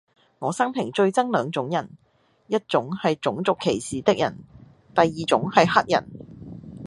[0.39, 1.91] 我生平最憎兩種人:
[2.47, 4.39] 一種系種族歧視的人,
[4.95, 6.09] 第二種系黑人